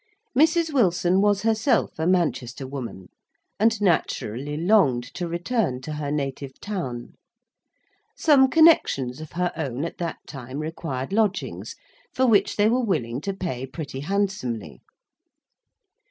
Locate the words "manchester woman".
2.07-3.09